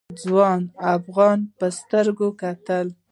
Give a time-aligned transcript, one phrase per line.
[0.23, 0.61] ځوان
[0.95, 2.87] افغان په سترګه کتل.